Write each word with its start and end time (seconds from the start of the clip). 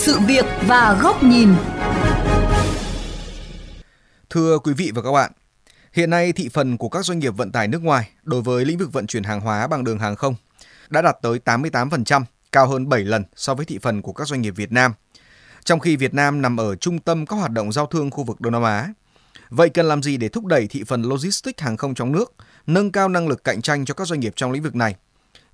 sự 0.00 0.18
việc 0.18 0.44
và 0.66 0.98
góc 1.02 1.22
nhìn. 1.22 1.48
Thưa 4.30 4.58
quý 4.58 4.72
vị 4.72 4.92
và 4.94 5.02
các 5.02 5.12
bạn, 5.12 5.32
hiện 5.92 6.10
nay 6.10 6.32
thị 6.32 6.48
phần 6.48 6.76
của 6.76 6.88
các 6.88 7.04
doanh 7.04 7.18
nghiệp 7.18 7.36
vận 7.36 7.52
tải 7.52 7.68
nước 7.68 7.82
ngoài 7.82 8.10
đối 8.22 8.42
với 8.42 8.64
lĩnh 8.64 8.78
vực 8.78 8.92
vận 8.92 9.06
chuyển 9.06 9.22
hàng 9.22 9.40
hóa 9.40 9.66
bằng 9.66 9.84
đường 9.84 9.98
hàng 9.98 10.16
không 10.16 10.34
đã 10.90 11.02
đạt 11.02 11.16
tới 11.22 11.38
88%, 11.44 12.22
cao 12.52 12.66
hơn 12.66 12.88
7 12.88 13.04
lần 13.04 13.24
so 13.36 13.54
với 13.54 13.66
thị 13.66 13.78
phần 13.82 14.02
của 14.02 14.12
các 14.12 14.28
doanh 14.28 14.40
nghiệp 14.40 14.50
Việt 14.56 14.72
Nam. 14.72 14.92
Trong 15.64 15.80
khi 15.80 15.96
Việt 15.96 16.14
Nam 16.14 16.42
nằm 16.42 16.60
ở 16.60 16.76
trung 16.76 16.98
tâm 16.98 17.26
các 17.26 17.36
hoạt 17.36 17.50
động 17.50 17.72
giao 17.72 17.86
thương 17.86 18.10
khu 18.10 18.24
vực 18.24 18.40
Đông 18.40 18.52
Nam 18.52 18.62
Á. 18.62 18.88
Vậy 19.50 19.68
cần 19.68 19.86
làm 19.86 20.02
gì 20.02 20.16
để 20.16 20.28
thúc 20.28 20.46
đẩy 20.46 20.66
thị 20.66 20.84
phần 20.86 21.02
logistics 21.02 21.62
hàng 21.62 21.76
không 21.76 21.94
trong 21.94 22.12
nước, 22.12 22.34
nâng 22.66 22.92
cao 22.92 23.08
năng 23.08 23.28
lực 23.28 23.44
cạnh 23.44 23.62
tranh 23.62 23.84
cho 23.84 23.94
các 23.94 24.06
doanh 24.06 24.20
nghiệp 24.20 24.32
trong 24.36 24.52
lĩnh 24.52 24.62
vực 24.62 24.74
này? 24.74 24.94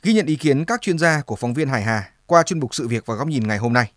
Ghi 0.02 0.12
nhận 0.12 0.26
ý 0.26 0.36
kiến 0.36 0.64
các 0.64 0.80
chuyên 0.80 0.98
gia 0.98 1.20
của 1.20 1.36
phóng 1.36 1.54
viên 1.54 1.68
Hải 1.68 1.82
Hà 1.82 2.10
qua 2.26 2.42
chuyên 2.42 2.60
mục 2.60 2.74
sự 2.74 2.88
việc 2.88 3.06
và 3.06 3.14
góc 3.14 3.28
nhìn 3.28 3.48
ngày 3.48 3.58
hôm 3.58 3.72
nay. 3.72 3.90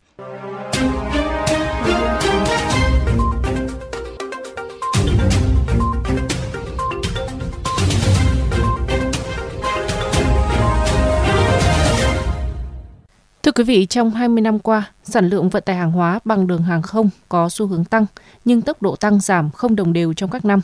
Quý 13.60 13.66
vị, 13.66 13.86
trong 13.86 14.12
20 14.12 14.42
năm 14.42 14.60
qua, 14.60 14.92
sản 15.04 15.30
lượng 15.30 15.50
vận 15.50 15.64
tải 15.64 15.76
hàng 15.76 15.92
hóa 15.92 16.20
bằng 16.26 16.48
đường 16.48 16.62
hàng 16.62 16.82
không 16.82 17.10
có 17.30 17.50
xu 17.50 17.68
hướng 17.68 17.86
tăng, 17.86 18.06
nhưng 18.46 18.62
tốc 18.62 18.82
độ 18.82 18.96
tăng 18.96 19.20
giảm 19.20 19.52
không 19.52 19.76
đồng 19.76 19.94
đều 19.94 20.14
trong 20.14 20.30
các 20.30 20.46
năm. 20.46 20.62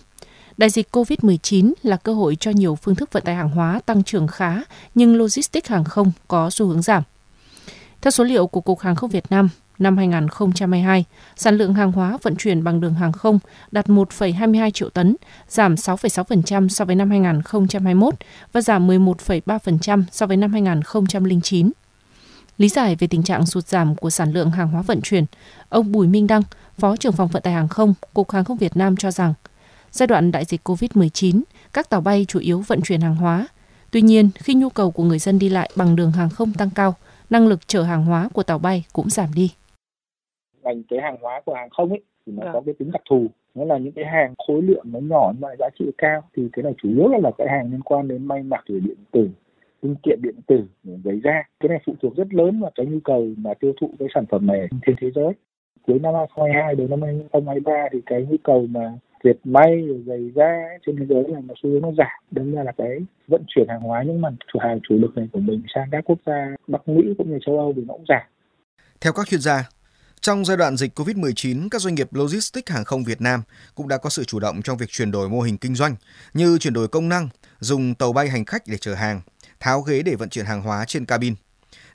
Đại 0.57 0.69
dịch 0.69 0.95
COVID-19 0.95 1.73
là 1.83 1.97
cơ 1.97 2.13
hội 2.13 2.37
cho 2.39 2.51
nhiều 2.51 2.75
phương 2.75 2.95
thức 2.95 3.13
vận 3.13 3.23
tải 3.23 3.35
hàng 3.35 3.49
hóa 3.49 3.79
tăng 3.85 4.03
trưởng 4.03 4.27
khá, 4.27 4.55
nhưng 4.95 5.15
logistics 5.15 5.69
hàng 5.69 5.83
không 5.83 6.11
có 6.27 6.49
xu 6.49 6.65
hướng 6.67 6.81
giảm. 6.81 7.03
Theo 8.01 8.11
số 8.11 8.23
liệu 8.23 8.47
của 8.47 8.61
Cục 8.61 8.79
Hàng 8.79 8.95
không 8.95 9.09
Việt 9.09 9.25
Nam, 9.29 9.49
năm 9.79 9.97
2022, 9.97 11.05
sản 11.35 11.57
lượng 11.57 11.73
hàng 11.73 11.91
hóa 11.91 12.17
vận 12.21 12.35
chuyển 12.35 12.63
bằng 12.63 12.81
đường 12.81 12.93
hàng 12.93 13.11
không 13.11 13.39
đạt 13.71 13.87
1,22 13.87 14.69
triệu 14.71 14.89
tấn, 14.89 15.15
giảm 15.49 15.75
6,6% 15.75 16.67
so 16.67 16.85
với 16.85 16.95
năm 16.95 17.09
2021 17.09 18.13
và 18.53 18.61
giảm 18.61 18.87
11,3% 18.87 20.03
so 20.11 20.25
với 20.25 20.37
năm 20.37 20.51
2009. 20.51 21.71
Lý 22.57 22.67
giải 22.67 22.95
về 22.99 23.07
tình 23.07 23.23
trạng 23.23 23.45
sụt 23.45 23.67
giảm 23.67 23.95
của 23.95 24.09
sản 24.09 24.31
lượng 24.31 24.51
hàng 24.51 24.67
hóa 24.67 24.81
vận 24.81 25.01
chuyển, 25.01 25.25
ông 25.69 25.91
Bùi 25.91 26.07
Minh 26.07 26.27
Đăng, 26.27 26.41
Phó 26.77 26.95
trưởng 26.95 27.13
phòng 27.13 27.27
vận 27.31 27.41
tải 27.41 27.53
hàng 27.53 27.67
không, 27.67 27.93
Cục 28.13 28.31
Hàng 28.31 28.43
không 28.43 28.57
Việt 28.57 28.77
Nam 28.77 28.95
cho 28.95 29.11
rằng, 29.11 29.33
giai 29.91 30.07
đoạn 30.07 30.31
đại 30.31 30.45
dịch 30.45 30.61
COVID-19, 30.63 31.41
các 31.73 31.89
tàu 31.89 32.01
bay 32.01 32.25
chủ 32.27 32.39
yếu 32.39 32.63
vận 32.67 32.81
chuyển 32.81 33.01
hàng 33.01 33.15
hóa. 33.15 33.47
Tuy 33.91 34.01
nhiên, 34.01 34.29
khi 34.35 34.53
nhu 34.53 34.69
cầu 34.69 34.91
của 34.91 35.03
người 35.03 35.19
dân 35.19 35.39
đi 35.39 35.49
lại 35.49 35.69
bằng 35.75 35.95
đường 35.95 36.11
hàng 36.11 36.29
không 36.29 36.53
tăng 36.53 36.69
cao, 36.75 36.93
năng 37.29 37.47
lực 37.47 37.67
chở 37.67 37.83
hàng 37.83 38.05
hóa 38.05 38.29
của 38.33 38.43
tàu 38.43 38.59
bay 38.59 38.85
cũng 38.93 39.09
giảm 39.09 39.29
đi. 39.35 39.51
Ngành 40.63 40.83
cái 40.89 40.99
hàng 41.03 41.17
hóa 41.21 41.41
của 41.45 41.53
hàng 41.53 41.69
không 41.69 41.89
ấy 41.89 42.01
thì 42.25 42.33
nó 42.35 42.43
à. 42.43 42.49
có 42.53 42.61
cái 42.65 42.75
tính 42.79 42.91
đặc 42.91 43.01
thù, 43.09 43.27
nghĩa 43.53 43.65
là 43.65 43.77
những 43.77 43.93
cái 43.93 44.05
hàng 44.05 44.33
khối 44.47 44.61
lượng 44.61 44.85
nó 44.85 44.99
nhỏ 44.99 45.31
nhưng 45.31 45.41
mà 45.41 45.49
giá 45.59 45.69
trị 45.79 45.85
cao 45.97 46.21
thì 46.35 46.43
cái 46.53 46.63
này 46.63 46.73
chủ 46.83 46.89
yếu 46.89 47.07
là 47.07 47.31
cái 47.37 47.47
hàng 47.49 47.71
liên 47.71 47.81
quan 47.81 48.07
đến 48.07 48.25
may 48.25 48.43
mặc 48.43 48.63
rồi 48.67 48.79
điện 48.79 48.97
tử 49.11 49.29
linh 49.81 49.95
kiện 50.03 50.19
điện 50.21 50.35
tử 50.47 50.63
giấy 50.83 51.21
da 51.23 51.43
cái 51.59 51.69
này 51.69 51.79
phụ 51.85 51.95
thuộc 52.01 52.15
rất 52.15 52.33
lớn 52.33 52.61
vào 52.61 52.71
cái 52.75 52.85
nhu 52.85 52.99
cầu 53.03 53.27
mà 53.37 53.53
tiêu 53.59 53.73
thụ 53.81 53.89
cái 53.99 54.07
sản 54.13 54.25
phẩm 54.31 54.47
này 54.47 54.67
trên 54.85 54.95
thế 55.01 55.11
giới. 55.15 55.33
Cuối 55.87 55.99
năm 55.99 56.13
2022 56.13 56.75
đến 56.75 56.89
năm 56.89 57.01
2023 57.01 57.71
thì 57.91 57.99
cái 58.05 58.25
nhu 58.29 58.35
cầu 58.43 58.67
mà 58.69 58.93
dệt 59.23 59.37
may 59.43 59.87
giày 60.07 60.31
da 60.35 60.51
trên 60.85 60.95
thế 60.99 61.05
giới 61.09 61.23
là 61.27 61.39
nó 61.47 61.53
xu 61.63 61.69
hướng 61.69 61.81
nó 61.81 61.91
giảm. 61.97 62.07
Đâm 62.31 62.51
ra 62.51 62.63
là 62.63 62.71
cái 62.77 62.99
vận 63.27 63.43
chuyển 63.47 63.67
hàng 63.69 63.81
hóa 63.81 64.03
những 64.03 64.21
mặt 64.21 64.33
chủ 64.53 64.59
hàng 64.59 64.79
chủ 64.89 64.95
lực 64.95 65.17
này 65.17 65.27
của 65.31 65.39
mình 65.39 65.63
sang 65.75 65.87
các 65.91 66.03
quốc 66.05 66.19
gia 66.25 66.55
Bắc 66.67 66.87
Mỹ 66.87 67.03
cũng 67.17 67.31
như 67.31 67.39
châu 67.45 67.57
Âu 67.57 67.73
thì 67.75 67.81
nó 67.87 67.93
cũng 67.93 68.05
giảm. 68.07 68.21
Theo 69.01 69.13
các 69.13 69.27
chuyên 69.27 69.41
gia, 69.41 69.69
trong 70.21 70.45
giai 70.45 70.57
đoạn 70.57 70.77
dịch 70.77 70.99
COVID-19, 70.99 71.67
các 71.71 71.81
doanh 71.81 71.95
nghiệp 71.95 72.13
logistics 72.13 72.71
hàng 72.71 72.83
không 72.83 73.03
Việt 73.03 73.21
Nam 73.21 73.41
cũng 73.75 73.87
đã 73.87 73.97
có 73.97 74.09
sự 74.09 74.23
chủ 74.23 74.39
động 74.39 74.61
trong 74.61 74.77
việc 74.77 74.89
chuyển 74.89 75.11
đổi 75.11 75.29
mô 75.29 75.41
hình 75.41 75.57
kinh 75.57 75.75
doanh 75.75 75.95
như 76.33 76.57
chuyển 76.57 76.73
đổi 76.73 76.87
công 76.87 77.09
năng, 77.09 77.29
dùng 77.59 77.95
tàu 77.95 78.13
bay 78.13 78.29
hành 78.29 78.45
khách 78.45 78.63
để 78.67 78.77
chở 78.77 78.93
hàng, 78.93 79.21
tháo 79.59 79.81
ghế 79.81 80.03
để 80.03 80.15
vận 80.15 80.29
chuyển 80.29 80.45
hàng 80.45 80.61
hóa 80.61 80.85
trên 80.87 81.05
cabin. 81.05 81.35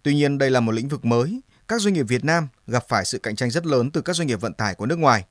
Tuy 0.03 0.15
nhiên, 0.15 0.39
đây 0.39 0.51
là 0.51 0.61
một 0.61 0.73
lĩnh 0.73 0.89
vực 0.89 1.05
mới, 1.05 1.41
các 1.69 1.81
doanh 1.81 1.95
nghiệp 1.95 2.03
Việt 2.09 2.25
Nam 2.25 2.49
gặp 2.67 2.85
phải 2.89 3.05
sự 3.05 3.19
cạnh 3.19 3.37
tranh 3.37 3.51
rất 3.51 3.67
lớn 3.67 3.91
từ 3.91 4.01
các 4.01 4.17
doanh 4.17 4.29
nghiệp 4.29 4.41
vận 4.41 4.55
tải 4.55 4.75
của 4.75 4.87
nước 4.87 4.99
ngoài. 4.99 5.25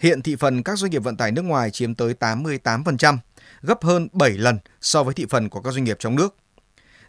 Hiện 0.00 0.22
thị 0.22 0.36
phần 0.36 0.62
các 0.62 0.78
doanh 0.78 0.90
nghiệp 0.90 1.02
vận 1.02 1.16
tải 1.16 1.32
nước 1.32 1.42
ngoài 1.42 1.70
chiếm 1.70 1.94
tới 1.94 2.14
88%, 2.20 3.18
gấp 3.62 3.84
hơn 3.84 4.08
7 4.12 4.30
lần 4.30 4.58
so 4.80 5.02
với 5.02 5.14
thị 5.14 5.26
phần 5.30 5.48
của 5.48 5.60
các 5.60 5.72
doanh 5.72 5.84
nghiệp 5.84 5.96
trong 6.00 6.16
nước. 6.16 6.36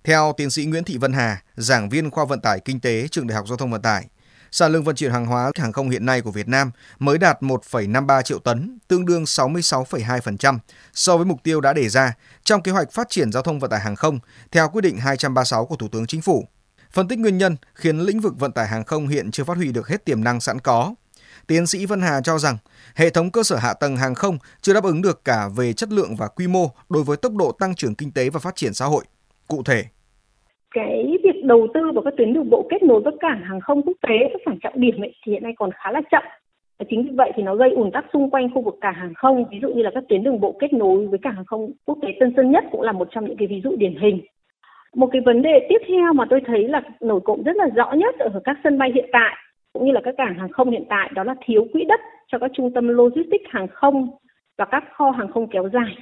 Theo 0.03 0.34
tiến 0.38 0.50
sĩ 0.50 0.66
Nguyễn 0.66 0.84
Thị 0.84 0.97
Vân 0.97 1.13
Hà, 1.13 1.41
giảng 1.56 1.90
viên 1.90 2.12
khoa 2.12 2.25
vận 2.25 2.41
tải 2.41 2.59
kinh 2.59 2.79
tế 2.79 3.07
trường 3.07 3.28
Đại 3.28 3.35
học 3.35 3.47
Giao 3.47 3.57
thông 3.57 3.72
Vận 3.72 3.81
tải, 3.81 4.07
sản 4.52 4.72
lượng 4.72 4.84
vận 4.84 4.96
chuyển 4.96 5.12
hàng 5.12 5.25
hóa 5.25 5.52
hàng 5.56 5.72
không 5.72 5.90
hiện 5.90 6.06
nay 6.06 6.22
của 6.22 6.31
Việt 6.31 6.47
Nam 6.47 6.72
mới 7.00 7.18
đạt 7.18 7.41
1,53 7.41 8.22
triệu 8.22 8.40
tấn, 8.40 8.80
tương 8.88 9.06
đương 9.06 9.24
66,2% 9.24 10.59
so 10.94 11.18
với 11.18 11.25
mục 11.25 11.44
tiêu 11.44 11.62
đã 11.62 11.74
đề 11.74 11.90
ra 11.90 12.13
trong 12.44 12.62
kế 12.62 12.72
hoạch 12.72 12.91
phát 12.91 13.09
triển 13.09 13.31
giao 13.31 13.44
thông 13.44 13.59
vận 13.59 13.72
tải 13.72 13.80
hàng 13.80 13.96
không 13.96 14.19
theo 14.52 14.69
quyết 14.69 14.81
định 14.81 14.97
236 14.97 15.66
của 15.66 15.75
Thủ 15.75 15.88
tướng 15.91 16.08
Chính 16.08 16.22
phủ. 16.22 16.47
Phân 16.91 17.08
tích 17.08 17.19
nguyên 17.19 17.38
nhân 17.38 17.56
khiến 17.75 18.00
lĩnh 18.00 18.19
vực 18.19 18.40
vận 18.40 18.52
tải 18.52 18.68
hàng 18.68 18.84
không 18.84 19.08
hiện 19.08 19.31
chưa 19.31 19.44
phát 19.44 19.58
huy 19.58 19.72
được 19.72 19.88
hết 19.88 20.06
tiềm 20.06 20.24
năng 20.24 20.41
sẵn 20.41 20.59
có. 20.59 20.96
Tiến 21.47 21.68
sĩ 21.68 21.85
Vân 21.85 22.02
Hà 22.02 22.22
cho 22.22 22.40
rằng 22.40 22.58
hệ 22.96 23.09
thống 23.09 23.31
cơ 23.31 23.44
sở 23.44 23.56
hạ 23.56 23.74
tầng 23.74 23.97
hàng 23.97 24.16
không 24.16 24.38
chưa 24.62 24.74
đáp 24.74 24.84
ứng 24.84 25.02
được 25.02 25.22
cả 25.25 25.47
về 25.47 25.74
chất 25.74 25.91
lượng 25.91 26.16
và 26.16 26.28
quy 26.28 26.47
mô 26.47 26.72
đối 26.90 27.03
với 27.03 27.18
tốc 27.18 27.34
độ 27.34 27.52
tăng 27.52 27.75
trưởng 27.75 27.96
kinh 27.96 28.12
tế 28.12 28.29
và 28.29 28.40
phát 28.40 28.56
triển 28.56 28.74
xã 28.74 28.85
hội. 28.85 29.06
Cụ 29.47 29.64
thể, 29.64 29.85
cái 30.77 31.17
việc 31.23 31.43
đầu 31.43 31.67
tư 31.73 31.81
vào 31.93 32.03
các 32.03 32.13
tuyến 32.17 32.33
đường 32.33 32.49
bộ 32.49 32.67
kết 32.69 32.83
nối 32.83 33.01
với 33.01 33.13
cảng 33.19 33.41
hàng 33.43 33.61
không 33.61 33.81
quốc 33.81 33.97
tế 34.07 34.17
các 34.33 34.41
cảng 34.45 34.59
trọng 34.63 34.73
điểm 34.75 35.03
ấy, 35.03 35.13
thì 35.25 35.31
hiện 35.31 35.43
nay 35.43 35.53
còn 35.55 35.69
khá 35.71 35.91
là 35.91 36.01
chậm. 36.11 36.23
Và 36.79 36.85
chính 36.89 37.03
vì 37.03 37.11
vậy 37.15 37.31
thì 37.35 37.43
nó 37.43 37.55
gây 37.55 37.71
ủn 37.71 37.91
tắc 37.91 38.05
xung 38.13 38.29
quanh 38.29 38.49
khu 38.53 38.61
vực 38.61 38.75
cảng 38.81 38.93
hàng 38.93 39.13
không. 39.13 39.45
Ví 39.51 39.59
dụ 39.61 39.69
như 39.69 39.81
là 39.81 39.91
các 39.93 40.03
tuyến 40.09 40.23
đường 40.23 40.39
bộ 40.39 40.55
kết 40.59 40.73
nối 40.73 41.07
với 41.07 41.19
cảng 41.19 41.35
hàng 41.35 41.45
không 41.45 41.71
quốc 41.85 41.97
tế 42.01 42.07
Tân 42.19 42.33
Sơn 42.35 42.51
Nhất 42.51 42.63
cũng 42.71 42.81
là 42.81 42.91
một 42.91 43.07
trong 43.11 43.25
những 43.25 43.37
cái 43.37 43.47
ví 43.47 43.61
dụ 43.63 43.75
điển 43.75 43.95
hình. 44.01 44.21
Một 44.95 45.09
cái 45.11 45.21
vấn 45.25 45.41
đề 45.41 45.67
tiếp 45.69 45.81
theo 45.87 46.13
mà 46.13 46.25
tôi 46.29 46.41
thấy 46.45 46.67
là 46.67 46.81
nổi 47.01 47.19
cộng 47.23 47.43
rất 47.43 47.55
là 47.55 47.67
rõ 47.75 47.93
nhất 47.93 48.16
ở 48.19 48.41
các 48.43 48.57
sân 48.63 48.77
bay 48.77 48.91
hiện 48.95 49.09
tại 49.11 49.35
cũng 49.73 49.85
như 49.85 49.91
là 49.91 50.01
các 50.03 50.16
cảng 50.17 50.35
hàng 50.39 50.51
không 50.51 50.71
hiện 50.71 50.83
tại 50.89 51.11
đó 51.16 51.23
là 51.23 51.35
thiếu 51.45 51.67
quỹ 51.73 51.83
đất 51.83 51.99
cho 52.31 52.39
các 52.39 52.51
trung 52.53 52.73
tâm 52.73 52.87
logistics 52.87 53.49
hàng 53.49 53.67
không 53.67 54.09
và 54.57 54.66
các 54.66 54.83
kho 54.93 55.11
hàng 55.11 55.31
không 55.31 55.47
kéo 55.47 55.69
dài. 55.73 55.97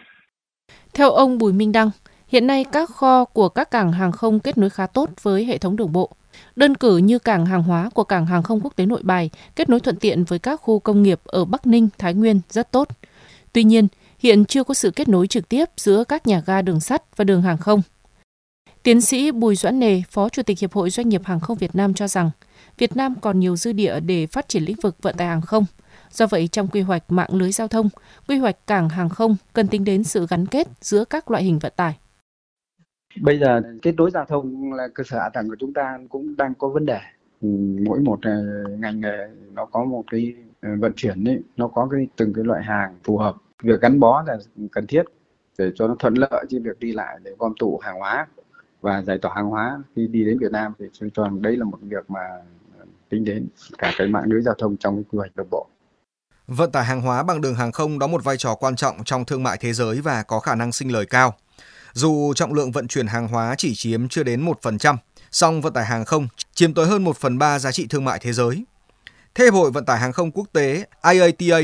Theo 0.97 1.09
ông 1.09 1.37
Bùi 1.37 1.53
Minh 1.53 1.71
Đăng, 1.71 1.89
Hiện 2.27 2.47
nay 2.47 2.63
các 2.71 2.89
kho 2.89 3.25
của 3.25 3.49
các 3.49 3.71
cảng 3.71 3.91
hàng 3.91 4.11
không 4.11 4.39
kết 4.39 4.57
nối 4.57 4.69
khá 4.69 4.87
tốt 4.87 5.09
với 5.21 5.45
hệ 5.45 5.57
thống 5.57 5.75
đường 5.75 5.91
bộ. 5.91 6.09
Đơn 6.55 6.75
cử 6.75 6.97
như 6.97 7.19
cảng 7.19 7.45
hàng 7.45 7.63
hóa 7.63 7.89
của 7.93 8.03
cảng 8.03 8.25
hàng 8.25 8.43
không 8.43 8.59
quốc 8.63 8.75
tế 8.75 8.85
Nội 8.85 9.01
Bài 9.03 9.29
kết 9.55 9.69
nối 9.69 9.79
thuận 9.79 9.95
tiện 9.95 10.23
với 10.23 10.39
các 10.39 10.61
khu 10.61 10.79
công 10.79 11.03
nghiệp 11.03 11.19
ở 11.25 11.45
Bắc 11.45 11.67
Ninh, 11.67 11.89
Thái 11.97 12.13
Nguyên 12.13 12.41
rất 12.49 12.71
tốt. 12.71 12.87
Tuy 13.53 13.63
nhiên, 13.63 13.87
hiện 14.19 14.45
chưa 14.45 14.63
có 14.63 14.73
sự 14.73 14.91
kết 14.91 15.09
nối 15.09 15.27
trực 15.27 15.49
tiếp 15.49 15.65
giữa 15.77 16.03
các 16.03 16.27
nhà 16.27 16.41
ga 16.45 16.61
đường 16.61 16.79
sắt 16.79 17.17
và 17.17 17.23
đường 17.23 17.41
hàng 17.41 17.57
không. 17.57 17.81
Tiến 18.83 19.01
sĩ 19.01 19.31
Bùi 19.31 19.55
Doãn 19.55 19.79
Nề, 19.79 20.01
Phó 20.09 20.29
Chủ 20.29 20.43
tịch 20.43 20.59
Hiệp 20.59 20.73
hội 20.73 20.89
Doanh 20.89 21.09
nghiệp 21.09 21.21
Hàng 21.25 21.39
không 21.39 21.57
Việt 21.57 21.75
Nam 21.75 21.93
cho 21.93 22.07
rằng, 22.07 22.31
Việt 22.77 22.95
Nam 22.95 23.15
còn 23.21 23.39
nhiều 23.39 23.55
dư 23.55 23.71
địa 23.71 23.99
để 23.99 24.27
phát 24.27 24.47
triển 24.47 24.63
lĩnh 24.63 24.79
vực 24.81 24.95
vận 25.01 25.17
tải 25.17 25.27
hàng 25.27 25.41
không. 25.41 25.65
Do 26.11 26.27
vậy, 26.27 26.47
trong 26.47 26.67
quy 26.67 26.81
hoạch 26.81 27.11
mạng 27.11 27.29
lưới 27.31 27.51
giao 27.51 27.67
thông, 27.67 27.89
quy 28.27 28.37
hoạch 28.37 28.67
cảng 28.67 28.89
hàng 28.89 29.09
không 29.09 29.35
cần 29.53 29.67
tính 29.67 29.83
đến 29.83 30.03
sự 30.03 30.27
gắn 30.29 30.45
kết 30.45 30.67
giữa 30.81 31.05
các 31.05 31.31
loại 31.31 31.43
hình 31.43 31.59
vận 31.59 31.73
tải 31.75 31.95
bây 33.21 33.39
giờ 33.39 33.61
kết 33.81 33.95
nối 33.95 34.11
giao 34.11 34.25
thông 34.25 34.73
là 34.73 34.87
cơ 34.93 35.03
sở 35.03 35.19
hạ 35.19 35.29
tầng 35.29 35.49
của 35.49 35.55
chúng 35.59 35.73
ta 35.73 35.99
cũng 36.09 36.37
đang 36.37 36.53
có 36.55 36.69
vấn 36.69 36.85
đề 36.85 36.99
ừ, 37.41 37.47
mỗi 37.85 37.99
một 37.99 38.19
ờ, 38.21 38.63
ngành 38.79 39.01
nghề 39.01 39.27
nó 39.51 39.65
có 39.65 39.83
một 39.83 40.03
cái 40.11 40.33
ờ, 40.61 40.69
vận 40.79 40.93
chuyển 40.95 41.23
ấy, 41.23 41.43
nó 41.57 41.67
có 41.67 41.87
cái 41.91 42.07
từng 42.15 42.33
cái 42.33 42.43
loại 42.43 42.63
hàng 42.63 42.95
phù 43.03 43.17
hợp 43.17 43.35
việc 43.63 43.81
gắn 43.81 43.99
bó 43.99 44.23
là 44.27 44.37
cần 44.71 44.87
thiết 44.87 45.03
để 45.57 45.71
cho 45.75 45.87
nó 45.87 45.95
thuận 45.99 46.13
lợi 46.13 46.45
trên 46.49 46.63
việc 46.63 46.79
đi 46.79 46.91
lại 46.91 47.17
để 47.23 47.31
gom 47.39 47.53
tụ 47.59 47.79
hàng 47.83 47.99
hóa 47.99 48.27
và 48.81 49.01
giải 49.01 49.17
tỏa 49.17 49.31
hàng 49.35 49.45
hóa 49.45 49.83
khi 49.95 50.07
đi 50.07 50.25
đến 50.25 50.39
Việt 50.39 50.51
Nam 50.51 50.73
thì 50.79 50.85
tôi 50.99 51.09
cho 51.13 51.23
rằng 51.23 51.41
đấy 51.41 51.57
là 51.57 51.65
một 51.65 51.77
việc 51.81 52.09
mà 52.09 52.19
ờ, 52.79 52.85
tính 53.09 53.25
đến 53.25 53.47
cả 53.77 53.93
cái 53.97 54.07
mạng 54.07 54.23
lưới 54.27 54.41
giao 54.41 54.55
thông 54.57 54.77
trong 54.77 54.95
cái 54.95 55.03
quy 55.11 55.17
hoạch 55.17 55.35
đường 55.35 55.47
bộ. 55.51 55.67
Vận 56.47 56.71
tải 56.71 56.85
hàng 56.85 57.01
hóa 57.01 57.23
bằng 57.23 57.41
đường 57.41 57.55
hàng 57.55 57.71
không 57.71 57.99
đóng 57.99 58.11
một 58.11 58.23
vai 58.23 58.37
trò 58.37 58.55
quan 58.55 58.75
trọng 58.75 58.95
trong 59.05 59.25
thương 59.25 59.43
mại 59.43 59.57
thế 59.59 59.73
giới 59.73 60.01
và 60.01 60.23
có 60.23 60.39
khả 60.39 60.55
năng 60.55 60.71
sinh 60.71 60.91
lời 60.91 61.05
cao. 61.05 61.33
Dù 61.95 62.33
trọng 62.33 62.53
lượng 62.53 62.71
vận 62.71 62.87
chuyển 62.87 63.07
hàng 63.07 63.27
hóa 63.27 63.55
chỉ 63.57 63.75
chiếm 63.75 64.07
chưa 64.07 64.23
đến 64.23 64.45
1%, 64.45 64.97
song 65.31 65.61
vận 65.61 65.73
tải 65.73 65.85
hàng 65.85 66.05
không 66.05 66.27
chiếm 66.53 66.73
tới 66.73 66.85
hơn 66.85 67.03
1 67.03 67.17
phần 67.17 67.37
3 67.37 67.59
giá 67.59 67.71
trị 67.71 67.87
thương 67.89 68.05
mại 68.05 68.19
thế 68.19 68.33
giới. 68.33 68.65
Theo 69.35 69.45
Hiệp 69.45 69.53
hội 69.53 69.71
Vận 69.71 69.85
tải 69.85 69.99
Hàng 69.99 70.13
không 70.13 70.31
Quốc 70.31 70.47
tế 70.53 70.85
IATA, 71.11 71.59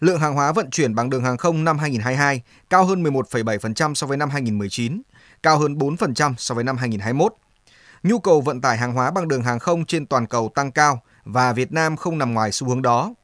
lượng 0.00 0.20
hàng 0.20 0.34
hóa 0.34 0.52
vận 0.52 0.70
chuyển 0.70 0.94
bằng 0.94 1.10
đường 1.10 1.24
hàng 1.24 1.36
không 1.36 1.64
năm 1.64 1.78
2022 1.78 2.42
cao 2.70 2.84
hơn 2.84 3.02
11,7% 3.02 3.94
so 3.94 4.06
với 4.06 4.16
năm 4.16 4.30
2019, 4.30 5.02
cao 5.42 5.58
hơn 5.58 5.74
4% 5.74 6.34
so 6.38 6.54
với 6.54 6.64
năm 6.64 6.76
2021. 6.76 7.34
Nhu 8.02 8.18
cầu 8.18 8.40
vận 8.40 8.60
tải 8.60 8.76
hàng 8.76 8.92
hóa 8.92 9.10
bằng 9.10 9.28
đường 9.28 9.42
hàng 9.42 9.58
không 9.58 9.84
trên 9.84 10.06
toàn 10.06 10.26
cầu 10.26 10.52
tăng 10.54 10.72
cao 10.72 11.02
và 11.24 11.52
Việt 11.52 11.72
Nam 11.72 11.96
không 11.96 12.18
nằm 12.18 12.34
ngoài 12.34 12.52
xu 12.52 12.68
hướng 12.68 12.82
đó. 12.82 13.14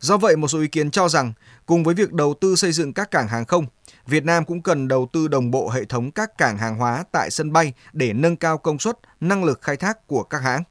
Do 0.00 0.16
vậy, 0.16 0.36
một 0.36 0.48
số 0.48 0.60
ý 0.60 0.68
kiến 0.68 0.90
cho 0.90 1.08
rằng, 1.08 1.32
cùng 1.66 1.84
với 1.84 1.94
việc 1.94 2.12
đầu 2.12 2.34
tư 2.40 2.56
xây 2.56 2.72
dựng 2.72 2.92
các 2.92 3.10
cảng 3.10 3.28
hàng 3.28 3.44
không, 3.44 3.66
Việt 4.08 4.24
Nam 4.24 4.44
cũng 4.44 4.62
cần 4.62 4.88
đầu 4.88 5.08
tư 5.12 5.28
đồng 5.28 5.50
bộ 5.50 5.70
hệ 5.70 5.84
thống 5.84 6.10
các 6.10 6.38
cảng 6.38 6.58
hàng 6.58 6.76
hóa 6.76 7.04
tại 7.12 7.30
sân 7.30 7.52
bay 7.52 7.72
để 7.92 8.12
nâng 8.12 8.36
cao 8.36 8.58
công 8.58 8.78
suất, 8.78 8.98
năng 9.20 9.44
lực 9.44 9.62
khai 9.62 9.76
thác 9.76 10.06
của 10.06 10.22
các 10.22 10.42
hãng. 10.42 10.62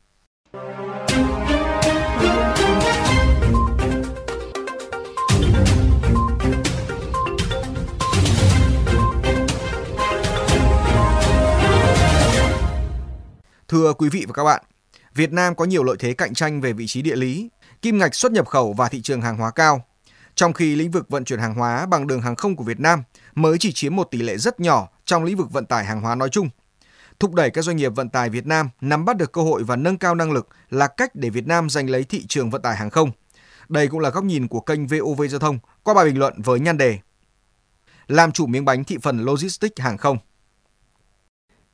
Thưa 13.68 13.94
quý 13.94 14.10
vị 14.10 14.26
và 14.28 14.34
các 14.34 14.44
bạn, 14.44 14.64
Việt 15.16 15.32
Nam 15.32 15.56
có 15.56 15.66
nhiều 15.66 15.84
lợi 15.84 15.96
thế 16.00 16.14
cạnh 16.14 16.34
tranh 16.34 16.62
về 16.62 16.74
vị 16.74 16.88
trí 16.88 17.02
địa 17.02 17.16
lý, 17.16 17.50
kim 17.82 17.98
ngạch 17.98 18.16
xuất 18.16 18.32
nhập 18.32 18.48
khẩu 18.48 18.74
và 18.74 18.90
thị 18.90 19.02
trường 19.02 19.22
hàng 19.22 19.38
hóa 19.38 19.52
cao. 19.52 19.86
Trong 20.36 20.54
khi 20.54 20.76
lĩnh 20.76 20.92
vực 20.92 21.10
vận 21.10 21.26
chuyển 21.26 21.40
hàng 21.40 21.56
hóa 21.56 21.86
bằng 21.86 22.08
đường 22.08 22.22
hàng 22.22 22.36
không 22.36 22.56
của 22.56 22.64
Việt 22.64 22.80
Nam 22.80 23.04
mới 23.38 23.58
chỉ 23.58 23.72
chiếm 23.72 23.96
một 23.96 24.08
tỷ 24.12 24.18
lệ 24.18 24.38
rất 24.38 24.60
nhỏ 24.60 24.88
trong 25.06 25.24
lĩnh 25.24 25.38
vực 25.38 25.52
vận 25.52 25.66
tải 25.66 25.86
hàng 25.86 26.02
hóa 26.02 26.16
nói 26.16 26.30
chung. 26.30 26.50
Thúc 27.20 27.34
đẩy 27.34 27.50
các 27.50 27.62
doanh 27.62 27.78
nghiệp 27.78 27.90
vận 27.96 28.10
tải 28.10 28.30
Việt 28.30 28.46
Nam 28.46 28.70
nắm 28.82 29.06
bắt 29.06 29.18
được 29.18 29.32
cơ 29.32 29.42
hội 29.42 29.64
và 29.64 29.76
nâng 29.76 29.98
cao 29.98 30.16
năng 30.16 30.32
lực 30.32 30.48
là 30.70 30.88
cách 30.88 31.16
để 31.16 31.30
Việt 31.30 31.48
Nam 31.48 31.70
giành 31.70 31.90
lấy 31.90 32.04
thị 32.04 32.26
trường 32.28 32.50
vận 32.50 32.62
tải 32.62 32.76
hàng 32.76 32.90
không. 32.90 33.12
Đây 33.70 33.88
cũng 33.88 34.00
là 34.00 34.10
góc 34.10 34.24
nhìn 34.24 34.48
của 34.48 34.60
kênh 34.60 34.88
VOV 34.88 35.22
Giao 35.30 35.40
thông 35.40 35.60
qua 35.84 35.94
bài 35.94 36.06
bình 36.06 36.20
luận 36.20 36.42
với 36.42 36.60
nhan 36.60 36.78
đề 36.78 37.00
Làm 38.08 38.32
chủ 38.32 38.48
miếng 38.48 38.66
bánh 38.66 38.84
thị 38.84 38.98
phần 39.02 39.20
logistics 39.20 39.80
hàng 39.80 39.98
không. 39.98 40.18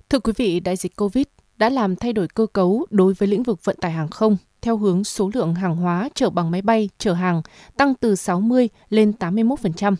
Thưa 0.09 0.19
quý 0.19 0.33
vị, 0.37 0.59
đại 0.59 0.75
dịch 0.75 0.95
Covid 0.95 1.25
đã 1.57 1.69
làm 1.69 1.95
thay 1.95 2.13
đổi 2.13 2.27
cơ 2.27 2.45
cấu 2.53 2.85
đối 2.89 3.13
với 3.13 3.27
lĩnh 3.27 3.43
vực 3.43 3.65
vận 3.65 3.77
tải 3.81 3.91
hàng 3.91 4.07
không 4.07 4.37
theo 4.63 4.77
hướng 4.77 5.03
số 5.03 5.31
lượng 5.33 5.55
hàng 5.55 5.75
hóa 5.75 6.09
chở 6.15 6.29
bằng 6.29 6.51
máy 6.51 6.61
bay, 6.61 6.89
chở 6.97 7.13
hàng 7.13 7.41
tăng 7.77 7.93
từ 7.95 8.15
60 8.15 8.69
lên 8.89 9.13
81%, 9.19 9.95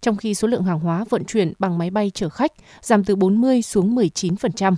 trong 0.00 0.16
khi 0.16 0.34
số 0.34 0.48
lượng 0.48 0.64
hàng 0.64 0.80
hóa 0.80 1.04
vận 1.10 1.24
chuyển 1.24 1.52
bằng 1.58 1.78
máy 1.78 1.90
bay 1.90 2.10
chở 2.14 2.28
khách 2.28 2.52
giảm 2.82 3.04
từ 3.04 3.16
40 3.16 3.62
xuống 3.62 3.96
19%. 3.96 4.74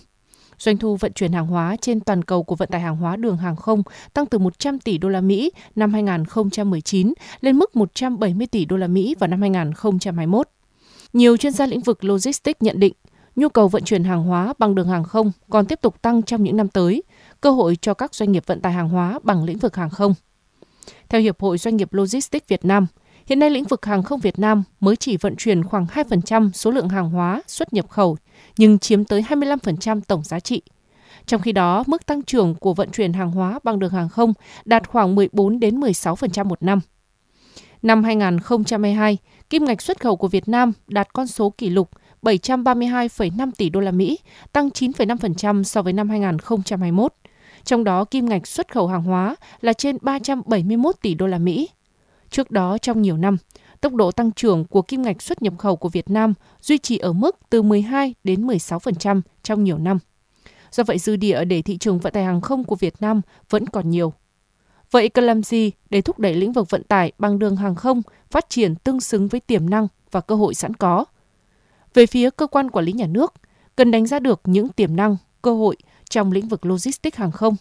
Doanh 0.59 0.77
thu 0.77 0.97
vận 0.97 1.13
chuyển 1.13 1.33
hàng 1.33 1.47
hóa 1.47 1.77
trên 1.81 2.01
toàn 2.01 2.25
cầu 2.25 2.43
của 2.43 2.55
vận 2.55 2.69
tải 2.69 2.81
hàng 2.81 2.97
hóa 2.97 3.17
đường 3.17 3.37
hàng 3.37 3.57
không 3.57 3.83
tăng 4.15 4.27
từ 4.27 4.39
100 4.39 4.79
tỷ 4.79 4.99
đô 4.99 5.09
la 5.09 5.21
Mỹ 5.21 5.51
năm 5.77 5.93
2019 5.93 7.13
lên 7.41 7.59
mức 7.59 7.77
170 7.77 8.47
tỷ 8.47 8.65
đô 8.65 8.77
la 8.77 8.87
Mỹ 8.87 9.15
vào 9.19 9.29
năm 9.29 9.41
2021. 9.41 10.49
Nhiều 11.13 11.37
chuyên 11.37 11.53
gia 11.53 11.67
lĩnh 11.67 11.81
vực 11.81 12.05
logistics 12.05 12.63
nhận 12.63 12.81
định 12.81 12.93
nhu 13.37 13.49
cầu 13.49 13.69
vận 13.69 13.85
chuyển 13.85 14.05
hàng 14.05 14.23
hóa 14.23 14.55
bằng 14.59 14.75
đường 14.75 14.89
hàng 14.89 15.05
không 15.05 15.33
còn 15.51 15.67
tiếp 15.67 15.79
tục 15.83 16.03
tăng 16.03 16.23
trong 16.23 16.43
những 16.43 16.57
năm 16.57 16.69
tới, 16.69 17.03
cơ 17.43 17.51
hội 17.51 17.77
cho 17.83 17.95
các 17.95 18.15
doanh 18.15 18.33
nghiệp 18.33 18.47
vận 18.47 18.61
tải 18.61 18.73
hàng 18.73 18.89
hóa 18.89 19.19
bằng 19.23 19.45
lĩnh 19.45 19.59
vực 19.59 19.77
hàng 19.77 19.91
không. 19.91 20.15
Theo 21.09 21.21
Hiệp 21.21 21.41
hội 21.41 21.59
Doanh 21.59 21.77
nghiệp 21.77 21.93
Logistics 21.93 22.49
Việt 22.49 22.65
Nam, 22.65 22.87
hiện 23.27 23.39
nay 23.39 23.51
lĩnh 23.51 23.65
vực 23.65 23.87
hàng 23.87 24.03
không 24.03 24.21
Việt 24.21 24.39
Nam 24.39 24.63
mới 24.81 24.97
chỉ 24.97 25.17
vận 25.17 25.37
chuyển 25.37 25.65
khoảng 25.65 25.87
2% 25.87 26.53
số 26.53 26.71
lượng 26.71 26.89
hàng 26.89 27.11
hóa 27.11 27.43
xuất 27.47 27.73
nhập 27.73 27.91
khẩu, 27.91 28.17
nhưng 28.57 28.79
chiếm 28.79 29.05
tới 29.05 29.25
25% 29.29 30.01
tổng 30.09 30.23
giá 30.25 30.41
trị. 30.41 30.63
Trong 31.27 31.41
khi 31.41 31.53
đó, 31.53 31.85
mức 31.87 32.07
tăng 32.07 32.23
trưởng 32.23 32.55
của 32.55 32.75
vận 32.75 32.91
chuyển 32.91 33.13
hàng 33.13 33.31
hóa 33.31 33.59
bằng 33.65 33.79
đường 33.79 33.93
hàng 33.93 34.09
không 34.09 34.33
đạt 34.65 34.89
khoảng 34.89 35.15
14 35.15 35.61
đến 35.61 35.81
16% 35.81 36.45
một 36.45 36.63
năm. 36.63 36.81
Năm 37.83 38.05
2022, 38.05 39.19
kim 39.51 39.65
ngạch 39.65 39.83
xuất 39.83 40.01
khẩu 40.01 40.17
của 40.17 40.29
Việt 40.29 40.49
Nam 40.49 40.73
đạt 40.89 41.13
con 41.13 41.27
số 41.27 41.51
kỷ 41.51 41.71
lục 41.71 41.91
732,5 42.23 43.51
tỷ 43.57 43.69
đô 43.69 43.81
la 43.81 43.91
Mỹ, 43.91 44.19
tăng 44.53 44.69
9,5% 44.69 45.63
so 45.63 45.83
với 45.83 45.93
năm 45.93 46.09
2021. 46.09 47.15
Trong 47.65 47.85
đó 47.85 48.05
kim 48.05 48.27
ngạch 48.27 48.47
xuất 48.47 48.73
khẩu 48.73 48.87
hàng 48.87 49.03
hóa 49.03 49.37
là 49.61 49.73
trên 49.73 49.99
371 50.01 50.97
tỷ 51.03 51.15
đô 51.15 51.27
la 51.27 51.39
Mỹ. 51.39 51.69
Trước 52.31 52.51
đó 52.51 52.79
trong 52.79 53.03
nhiều 53.03 53.17
năm, 53.17 53.37
tốc 53.81 53.95
độ 53.95 54.11
tăng 54.11 54.33
trưởng 54.33 54.65
của 54.65 54.83
kim 54.83 55.03
ngạch 55.03 55.23
xuất 55.23 55.43
nhập 55.43 55.55
khẩu 55.59 55.77
của 55.77 55.89
Việt 55.89 56.11
Nam 56.11 56.35
duy 56.61 56.79
trì 56.79 56.99
ở 56.99 57.13
mức 57.13 57.37
từ 57.51 57.63
12 57.63 58.15
đến 58.25 58.47
16% 58.47 59.21
trong 59.43 59.65
nhiều 59.65 59.79
năm. 59.79 59.99
Do 60.73 60.85
vậy 60.85 60.99
dư 60.99 61.17
địa 61.17 61.45
để 61.45 61.63
thị 61.63 61.77
trường 61.79 61.99
vận 61.99 62.13
tải 62.13 62.25
hàng 62.25 62.41
không 62.41 62.65
của 62.65 62.77
Việt 62.77 62.95
Nam 63.01 63.21
vẫn 63.51 63.67
còn 63.67 63.91
nhiều. 63.91 64.13
Vậy 64.91 65.09
cần 65.09 65.25
làm 65.25 65.43
gì 65.43 65.71
để 65.91 66.01
thúc 66.01 66.19
đẩy 66.19 66.35
lĩnh 66.35 66.53
vực 66.53 66.71
vận 66.71 66.83
tải 66.83 67.13
bằng 67.19 67.39
đường 67.39 67.57
hàng 67.57 67.75
không 67.75 68.03
phát 68.31 68.49
triển 68.49 68.75
tương 68.75 69.01
xứng 69.01 69.29
với 69.29 69.41
tiềm 69.41 69.71
năng 69.71 69.89
và 70.11 70.21
cơ 70.21 70.35
hội 70.35 70.55
sẵn 70.55 70.75
có? 70.75 71.05
Về 71.95 72.07
phía 72.07 72.31
cơ 72.31 72.47
quan 72.47 72.71
quản 72.71 72.85
lý 72.85 72.93
nhà 72.93 73.07
nước, 73.07 73.33
cần 73.77 73.91
đánh 73.91 74.07
giá 74.07 74.19
được 74.19 74.41
những 74.45 74.69
tiềm 74.69 74.97
năng, 74.97 75.17
cơ 75.43 75.55
hội 75.55 75.77
trong 76.13 76.33
lĩnh 76.33 76.49
vực 76.49 76.67
logistics 76.67 77.19
hàng 77.19 77.33
không, 77.33 77.57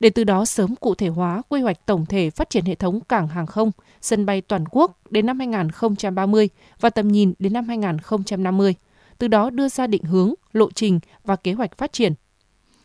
để 0.00 0.10
từ 0.10 0.24
đó 0.24 0.44
sớm 0.44 0.76
cụ 0.76 0.94
thể 0.94 1.08
hóa 1.08 1.42
quy 1.48 1.60
hoạch 1.60 1.86
tổng 1.86 2.06
thể 2.06 2.30
phát 2.30 2.50
triển 2.50 2.64
hệ 2.64 2.74
thống 2.74 3.00
cảng 3.00 3.28
hàng 3.28 3.46
không, 3.46 3.70
sân 4.00 4.26
bay 4.26 4.40
toàn 4.40 4.64
quốc 4.70 4.98
đến 5.10 5.26
năm 5.26 5.38
2030 5.38 6.48
và 6.80 6.90
tầm 6.90 7.08
nhìn 7.08 7.32
đến 7.38 7.52
năm 7.52 7.68
2050, 7.68 8.74
từ 9.18 9.28
đó 9.28 9.50
đưa 9.50 9.68
ra 9.68 9.86
định 9.86 10.04
hướng, 10.04 10.34
lộ 10.52 10.70
trình 10.70 11.00
và 11.24 11.36
kế 11.36 11.52
hoạch 11.52 11.78
phát 11.78 11.92
triển. 11.92 12.14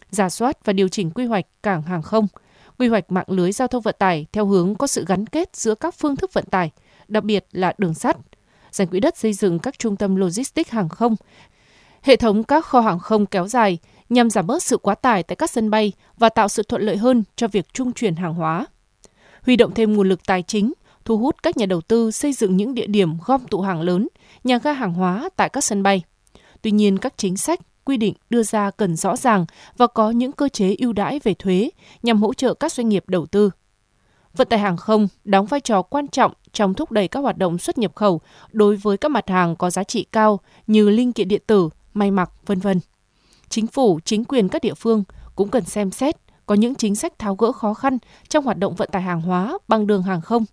Giả 0.10 0.30
soát 0.30 0.66
và 0.66 0.74
điều 0.74 0.88
chỉnh 0.88 1.12
quy 1.12 1.26
hoạch 1.26 1.46
cảng 1.64 1.82
hàng 1.82 2.02
không, 2.02 2.28
quy 2.78 2.88
hoạch 2.88 3.12
mạng 3.12 3.26
lưới 3.28 3.52
giao 3.52 3.68
thông 3.68 3.82
vận 3.82 3.96
tải 4.00 4.26
theo 4.34 4.46
hướng 4.46 4.76
có 4.76 4.88
sự 4.88 5.06
gắn 5.08 5.26
kết 5.26 5.56
giữa 5.56 5.76
các 5.76 5.96
phương 5.98 6.16
thức 6.16 6.34
vận 6.34 6.46
tải, 6.46 6.72
đặc 7.08 7.24
biệt 7.24 7.46
là 7.52 7.74
đường 7.78 7.94
sắt, 7.94 8.18
dành 8.72 8.88
quỹ 8.88 9.00
đất 9.00 9.18
xây 9.18 9.34
dựng 9.34 9.60
các 9.60 9.80
trung 9.80 9.96
tâm 9.96 10.16
logistics 10.16 10.72
hàng 10.72 10.90
không, 10.90 11.16
hệ 12.02 12.16
thống 12.16 12.44
các 12.44 12.66
kho 12.66 12.82
hàng 12.82 13.00
không 13.00 13.26
kéo 13.26 13.48
dài 13.48 13.78
nhằm 14.12 14.30
giảm 14.30 14.48
bớt 14.48 14.63
sự 14.63 14.78
quá 14.78 14.96
tải 14.96 15.24
tại 15.24 15.36
các 15.36 15.50
sân 15.50 15.69
bay 15.69 15.92
và 16.18 16.30
tạo 16.30 16.48
sự 16.48 16.63
thuận 16.63 16.81
lợi 16.81 16.98
hơn 16.98 17.24
cho 17.36 17.48
việc 17.48 17.74
trung 17.74 17.94
chuyển 17.94 18.16
hàng 18.16 18.34
hóa. 18.34 18.66
Huy 19.42 19.56
động 19.56 19.74
thêm 19.74 19.94
nguồn 19.94 20.10
lực 20.10 20.25
tài 20.25 20.44
chính, 20.44 20.74
thu 21.06 21.18
hút 21.18 21.44
các 21.44 21.58
nhà 21.58 21.66
đầu 21.66 21.81
tư 21.81 22.12
xây 22.12 22.34
dựng 22.34 22.58
những 22.58 22.74
địa 22.74 22.88
điểm 22.88 23.18
gom 23.25 23.48
tụ 23.48 23.62
hàng 23.62 23.81
lớn, 23.81 24.08
nhà 24.44 24.58
ga 24.58 24.72
hàng 24.74 24.94
hóa 24.94 25.30
tại 25.36 25.50
các 25.50 25.63
sân 25.63 25.84
bay. 25.84 26.04
Tuy 26.62 26.72
nhiên, 26.72 26.98
các 26.98 27.13
chính 27.18 27.38
sách, 27.38 27.60
quy 27.84 27.98
định 27.98 28.13
đưa 28.30 28.44
ra 28.44 28.72
cần 28.72 28.96
rõ 28.96 29.18
ràng 29.18 29.46
và 29.78 29.88
có 29.88 30.12
những 30.12 30.31
cơ 30.31 30.50
chế 30.50 30.75
ưu 30.80 30.94
đãi 30.94 31.19
về 31.24 31.34
thuế 31.34 31.69
nhằm 32.04 32.22
hỗ 32.22 32.34
trợ 32.34 32.54
các 32.54 32.72
doanh 32.72 32.90
nghiệp 32.90 33.04
đầu 33.08 33.25
tư. 33.25 33.50
Vận 34.36 34.48
tải 34.48 34.60
hàng 34.60 34.78
không 34.78 35.08
đóng 35.24 35.46
vai 35.46 35.60
trò 35.60 35.81
quan 35.81 36.08
trọng 36.08 36.34
trong 36.54 36.74
thúc 36.74 36.92
đẩy 36.92 37.08
các 37.08 37.19
hoạt 37.19 37.38
động 37.38 37.58
xuất 37.58 37.78
nhập 37.78 37.96
khẩu 37.96 38.22
đối 38.52 38.75
với 38.75 38.98
các 38.98 39.10
mặt 39.10 39.30
hàng 39.30 39.56
có 39.56 39.69
giá 39.69 39.84
trị 39.84 40.06
cao 40.12 40.40
như 40.68 40.90
linh 40.90 41.13
kiện 41.13 41.28
điện 41.28 41.42
tử, 41.48 41.69
may 41.94 42.12
mặc, 42.12 42.31
vân 42.46 42.60
vân. 42.60 42.80
Chính 43.51 43.68
phủ, 43.68 44.00
chính 44.06 44.24
quyền 44.24 44.50
các 44.50 44.62
địa 44.62 44.74
phương 44.74 45.03
cũng 45.36 45.50
cần 45.50 45.65
xem 45.65 45.92
xét 45.92 46.15
có 46.45 46.56
những 46.56 46.75
chính 46.75 46.95
sách 46.95 47.19
tháo 47.19 47.36
gỡ 47.36 47.51
khó 47.51 47.74
khăn 47.74 47.98
trong 48.30 48.45
hoạt 48.45 48.57
động 48.57 48.75
vận 48.75 48.89
tải 48.92 49.01
hàng 49.01 49.21
hóa 49.21 49.57
bằng 49.68 49.88
đường 49.88 50.03
hàng 50.03 50.21
không, 50.21 50.45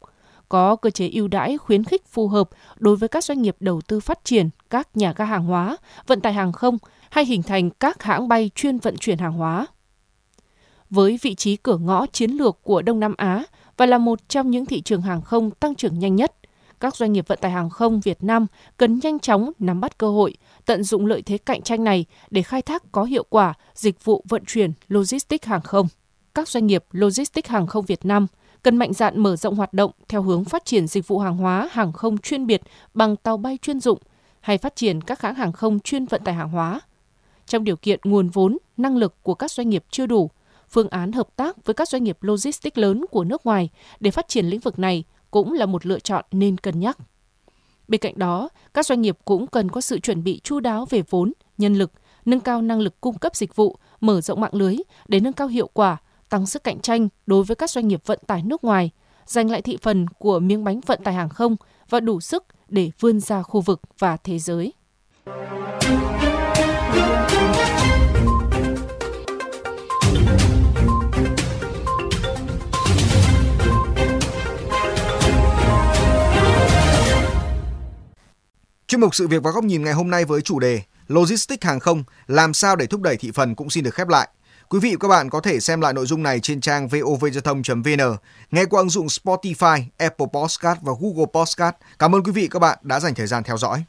có 0.49 0.77
cơ 0.77 0.91
chế 0.91 1.09
ưu 1.09 1.29
đãi 1.29 1.59
khuyến 1.59 1.85
khích 1.85 2.07
phù 2.07 2.29
hợp 2.29 2.49
đối 2.77 2.97
với 2.97 3.09
các 3.09 3.25
doanh 3.25 3.43
nghiệp 3.43 3.57
đầu 3.61 3.81
tư 3.81 4.01
phát 4.01 4.25
triển 4.25 4.51
các 4.71 4.97
nhà 4.97 5.13
ga 5.17 5.25
hàng 5.25 5.45
hóa, 5.45 5.77
vận 6.07 6.21
tải 6.21 6.33
hàng 6.33 6.53
không 6.53 6.79
hay 7.11 7.25
hình 7.25 7.43
thành 7.43 7.71
các 7.71 8.03
hãng 8.03 8.29
bay 8.29 8.51
chuyên 8.55 8.79
vận 8.79 8.97
chuyển 8.97 9.19
hàng 9.19 9.33
hóa. 9.33 9.67
Với 10.91 11.19
vị 11.23 11.35
trí 11.35 11.57
cửa 11.57 11.77
ngõ 11.77 12.07
chiến 12.07 12.31
lược 12.31 12.59
của 12.63 12.83
Đông 12.83 13.01
Nam 13.01 13.15
Á 13.17 13.45
và 13.77 13.87
là 13.87 13.99
một 13.99 14.29
trong 14.29 14.51
những 14.51 14.67
thị 14.67 14.81
trường 14.81 15.03
hàng 15.03 15.23
không 15.23 15.51
tăng 15.51 15.75
trưởng 15.75 15.99
nhanh 15.99 16.17
nhất, 16.17 16.35
các 16.81 16.97
doanh 16.97 17.13
nghiệp 17.13 17.29
vận 17.29 17.39
tải 17.43 17.51
hàng 17.51 17.71
không 17.71 18.01
Việt 18.01 18.25
Nam 18.25 18.47
cần 18.77 19.01
nhanh 19.03 19.19
chóng 19.19 19.53
nắm 19.59 19.81
bắt 19.81 19.99
cơ 19.99 20.11
hội, 20.11 20.35
tận 20.67 20.83
dụng 20.83 21.07
lợi 21.07 21.23
thế 21.23 21.39
cạnh 21.39 21.63
tranh 21.63 21.85
này 21.85 22.05
để 22.31 22.43
khai 22.43 22.63
thác 22.63 22.83
có 22.93 23.05
hiệu 23.05 23.25
quả 23.31 23.55
dịch 23.75 24.05
vụ 24.05 24.25
vận 24.29 24.45
chuyển 24.47 24.73
logistics 24.89 25.49
hàng 25.49 25.63
không. 25.63 25.89
Các 26.35 26.49
doanh 26.49 26.67
nghiệp 26.67 26.85
logistics 26.93 27.51
hàng 27.51 27.67
không 27.67 27.85
Việt 27.85 28.05
Nam 28.05 28.27
cần 28.63 28.77
mạnh 28.77 28.93
dạn 28.93 29.21
mở 29.21 29.37
rộng 29.37 29.55
hoạt 29.55 29.75
động 29.75 29.91
theo 30.09 30.23
hướng 30.23 30.45
phát 30.45 30.65
triển 30.65 30.87
dịch 30.87 31.09
vụ 31.09 31.19
hàng 31.19 31.37
hóa 31.37 31.69
hàng 31.73 31.93
không 31.93 32.19
chuyên 32.19 32.47
biệt 32.47 32.63
bằng 32.95 33.17
tàu 33.17 33.37
bay 33.37 33.59
chuyên 33.63 33.81
dụng 33.81 33.99
hay 34.41 34.59
phát 34.59 34.77
triển 34.77 35.01
các 35.01 35.21
hãng 35.21 35.35
hàng 35.35 35.53
không 35.53 35.81
chuyên 35.81 36.07
vận 36.07 36.25
tải 36.25 36.35
hàng 36.35 36.51
hóa. 36.51 36.81
Trong 37.47 37.65
điều 37.65 37.77
kiện 37.77 38.01
nguồn 38.05 38.29
vốn, 38.29 38.59
năng 38.77 38.97
lực 38.97 39.23
của 39.23 39.35
các 39.35 39.51
doanh 39.51 39.69
nghiệp 39.69 39.85
chưa 39.91 40.07
đủ, 40.07 40.31
phương 40.69 40.89
án 40.89 41.13
hợp 41.13 41.29
tác 41.37 41.65
với 41.65 41.75
các 41.75 41.89
doanh 41.89 42.05
nghiệp 42.05 42.19
logistics 42.21 42.79
lớn 42.79 43.05
của 43.11 43.25
nước 43.25 43.47
ngoài 43.47 43.69
để 44.01 44.11
phát 44.11 44.29
triển 44.29 44.47
lĩnh 44.47 44.61
vực 44.61 44.79
này 44.79 45.05
cũng 45.31 45.53
là 45.53 45.67
một 45.67 45.87
lựa 45.87 45.99
chọn 45.99 46.25
nên 46.33 46.59
cân 46.59 46.81
nhắc. 46.81 46.99
Bên 47.89 48.01
cạnh 48.01 48.15
đó, 48.17 48.49
các 48.75 48.87
doanh 48.87 49.03
nghiệp 49.03 49.19
cũng 49.25 49.47
cần 49.47 49.71
có 49.71 49.81
sự 49.81 49.99
chuẩn 49.99 50.25
bị 50.25 50.41
chu 50.45 50.61
đáo 50.61 50.87
về 50.91 51.03
vốn, 51.11 51.33
nhân 51.59 51.75
lực, 51.75 51.93
nâng 52.25 52.41
cao 52.41 52.63
năng 52.63 52.81
lực 52.81 53.01
cung 53.01 53.19
cấp 53.19 53.37
dịch 53.37 53.57
vụ, 53.57 53.77
mở 54.01 54.21
rộng 54.21 54.41
mạng 54.41 54.55
lưới 54.55 54.77
để 55.09 55.21
nâng 55.21 55.33
cao 55.33 55.49
hiệu 55.49 55.71
quả, 55.73 55.97
tăng 56.29 56.47
sức 56.47 56.65
cạnh 56.65 56.81
tranh 56.81 57.09
đối 57.27 57.45
với 57.45 57.57
các 57.57 57.71
doanh 57.71 57.89
nghiệp 57.89 58.03
vận 58.07 58.19
tải 58.27 58.43
nước 58.43 58.65
ngoài, 58.65 58.91
giành 59.27 59.51
lại 59.51 59.63
thị 59.63 59.79
phần 59.83 60.07
của 60.19 60.39
miếng 60.39 60.65
bánh 60.65 60.81
vận 60.87 61.01
tải 61.05 61.15
hàng 61.15 61.29
không 61.29 61.57
và 61.91 62.01
đủ 62.01 62.21
sức 62.21 62.45
để 62.69 62.91
vươn 63.01 63.21
ra 63.21 63.43
khu 63.43 63.61
vực 63.61 63.81
và 63.99 64.17
thế 64.17 64.39
giới. 64.39 64.73
Chuyên 78.89 79.01
mục 79.01 79.15
sự 79.15 79.29
việc 79.29 79.43
và 79.43 79.51
góc 79.51 79.65
nhìn 79.65 79.85
ngày 79.85 79.93
hôm 79.93 80.11
nay 80.11 80.25
với 80.25 80.43
chủ 80.43 80.59
đề 80.59 80.83
Logistics 81.09 81.67
hàng 81.67 81.81
không 81.81 82.05
làm 82.27 82.55
sao 82.55 82.77
để 82.77 82.87
thúc 82.87 83.01
đẩy 83.01 83.17
thị 83.17 83.31
phần 83.35 83.55
cũng 83.55 83.71
xin 83.71 83.85
được 83.85 83.95
khép 83.95 84.09
lại. 84.09 84.29
Quý 84.69 84.79
vị 84.79 84.91
và 84.91 84.97
các 85.01 85.09
bạn 85.09 85.31
có 85.31 85.41
thể 85.41 85.61
xem 85.61 85.81
lại 85.81 85.93
nội 85.93 86.07
dung 86.07 86.23
này 86.23 86.41
trên 86.41 86.61
trang 86.61 86.89
vovgiao 86.89 87.41
thông.vn, 87.45 88.17
nghe 88.51 88.65
qua 88.65 88.81
ứng 88.81 88.91
dụng 88.91 89.07
Spotify, 89.07 89.83
Apple 89.99 90.27
Podcast 90.33 90.79
và 90.83 90.93
Google 91.01 91.27
Podcast. 91.35 91.75
Cảm 91.99 92.15
ơn 92.15 92.23
quý 92.23 92.33
vị 92.33 92.43
và 92.43 92.49
các 92.51 92.59
bạn 92.59 92.79
đã 92.83 93.01
dành 93.01 93.15
thời 93.15 93.27
gian 93.27 93.43
theo 93.45 93.59
dõi. 93.59 93.85